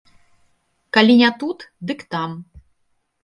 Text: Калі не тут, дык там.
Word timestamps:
Калі 0.95 1.13
не 1.21 1.29
тут, 1.43 1.59
дык 1.91 1.99
там. 2.15 2.31